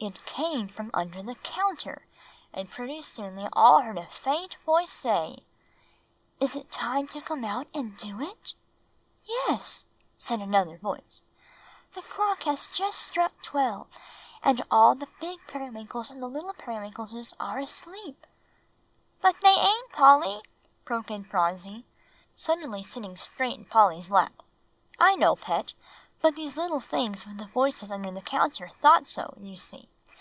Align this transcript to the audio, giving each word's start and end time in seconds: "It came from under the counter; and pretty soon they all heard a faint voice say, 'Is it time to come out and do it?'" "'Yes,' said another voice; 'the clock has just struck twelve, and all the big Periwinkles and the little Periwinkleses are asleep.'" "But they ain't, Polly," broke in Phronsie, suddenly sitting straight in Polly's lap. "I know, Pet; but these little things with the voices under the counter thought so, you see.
"It 0.00 0.24
came 0.26 0.68
from 0.68 0.92
under 0.94 1.24
the 1.24 1.34
counter; 1.34 2.06
and 2.52 2.70
pretty 2.70 3.02
soon 3.02 3.34
they 3.34 3.48
all 3.52 3.80
heard 3.82 3.98
a 3.98 4.06
faint 4.06 4.54
voice 4.64 4.92
say, 4.92 5.38
'Is 6.38 6.54
it 6.54 6.70
time 6.70 7.08
to 7.08 7.20
come 7.20 7.44
out 7.44 7.66
and 7.74 7.96
do 7.96 8.20
it?'" 8.20 8.54
"'Yes,' 9.24 9.86
said 10.16 10.38
another 10.40 10.78
voice; 10.78 11.22
'the 11.94 12.02
clock 12.02 12.44
has 12.44 12.68
just 12.68 13.00
struck 13.00 13.42
twelve, 13.42 13.88
and 14.40 14.62
all 14.70 14.94
the 14.94 15.08
big 15.20 15.40
Periwinkles 15.48 16.12
and 16.12 16.22
the 16.22 16.28
little 16.28 16.54
Periwinkleses 16.54 17.34
are 17.40 17.58
asleep.'" 17.58 18.24
"But 19.20 19.40
they 19.40 19.48
ain't, 19.50 19.90
Polly," 19.90 20.42
broke 20.84 21.10
in 21.10 21.24
Phronsie, 21.24 21.84
suddenly 22.36 22.84
sitting 22.84 23.16
straight 23.16 23.58
in 23.58 23.64
Polly's 23.64 24.12
lap. 24.12 24.42
"I 25.00 25.16
know, 25.16 25.34
Pet; 25.34 25.72
but 26.20 26.34
these 26.34 26.56
little 26.56 26.80
things 26.80 27.24
with 27.24 27.38
the 27.38 27.46
voices 27.46 27.92
under 27.92 28.10
the 28.10 28.20
counter 28.20 28.72
thought 28.82 29.06
so, 29.06 29.34
you 29.40 29.54
see. 29.54 29.88